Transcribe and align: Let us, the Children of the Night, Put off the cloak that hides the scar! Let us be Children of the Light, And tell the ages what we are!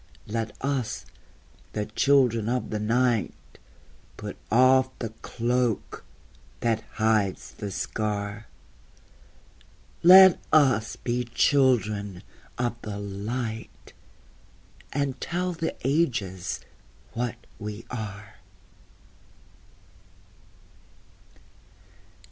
Let 0.25 0.55
us, 0.61 1.05
the 1.73 1.85
Children 1.85 2.49
of 2.49 2.71
the 2.71 2.79
Night, 2.79 3.35
Put 4.17 4.35
off 4.51 4.89
the 4.97 5.09
cloak 5.21 6.03
that 6.61 6.81
hides 6.93 7.51
the 7.51 7.69
scar! 7.69 8.47
Let 10.01 10.39
us 10.51 10.95
be 10.95 11.25
Children 11.25 12.23
of 12.57 12.81
the 12.81 12.97
Light, 12.97 13.93
And 14.91 15.21
tell 15.21 15.53
the 15.53 15.75
ages 15.83 16.61
what 17.13 17.35
we 17.59 17.85
are! 17.91 18.37